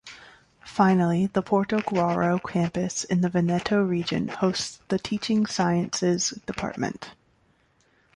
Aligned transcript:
Finally, 0.65 1.27
the 1.27 1.43
Portogruaro 1.43 2.41
campus 2.41 3.03
in 3.03 3.21
the 3.21 3.29
Veneto 3.29 3.83
region 3.83 4.29
hosts 4.29 4.79
the 4.87 4.97
Teaching 4.97 5.45
Sciences 5.45 6.29
Department. 6.47 7.11